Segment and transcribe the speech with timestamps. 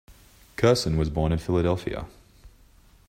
[0.57, 2.07] Curson was born in Philadelphia.